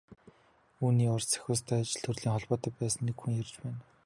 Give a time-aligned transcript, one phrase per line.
[0.83, 3.81] Үүний урьд Сахиустай ажил төрлийн холбоотой байсан нэг хүн ярьж байна.